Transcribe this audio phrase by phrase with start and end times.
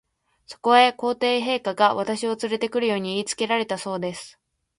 [0.47, 4.39] そこへ、皇帝陛下が、私をつれて来るよう言いつけられたのだそうです。